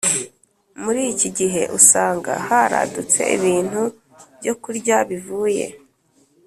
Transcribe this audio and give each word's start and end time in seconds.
Murikigihe 0.81 1.61
usanga 1.77 2.31
haradutse 2.47 3.21
ibintu 3.37 3.81
byokurya 4.39 4.97
bivuye 5.09 5.65